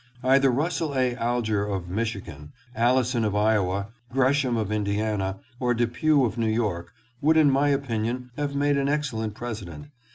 [0.23, 1.13] Either Russell A.
[1.15, 6.91] Alger of Michigan, Allison of Iowa, Gresham of Indi ana, or Depew of New York,
[7.21, 9.91] would in my opinion have made an excellent President.